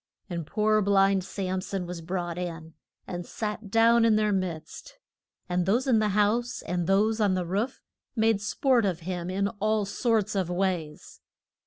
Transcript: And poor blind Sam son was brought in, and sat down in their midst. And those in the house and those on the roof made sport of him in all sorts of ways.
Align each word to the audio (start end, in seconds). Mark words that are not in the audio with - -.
And 0.31 0.47
poor 0.47 0.81
blind 0.81 1.23
Sam 1.23 1.61
son 1.61 1.85
was 1.85 2.01
brought 2.01 2.39
in, 2.39 2.73
and 3.05 3.23
sat 3.23 3.69
down 3.69 4.03
in 4.03 4.15
their 4.15 4.31
midst. 4.31 4.97
And 5.47 5.67
those 5.67 5.85
in 5.85 5.99
the 5.99 6.09
house 6.17 6.63
and 6.63 6.87
those 6.87 7.21
on 7.21 7.35
the 7.35 7.45
roof 7.45 7.83
made 8.15 8.41
sport 8.41 8.83
of 8.83 9.01
him 9.01 9.29
in 9.29 9.47
all 9.59 9.85
sorts 9.85 10.33
of 10.33 10.49
ways. 10.49 11.19